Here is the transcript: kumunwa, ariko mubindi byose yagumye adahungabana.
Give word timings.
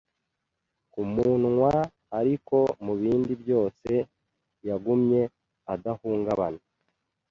kumunwa, 0.93 1.73
ariko 2.19 2.55
mubindi 2.85 3.33
byose 3.43 3.89
yagumye 4.67 5.21
adahungabana. 5.73 6.61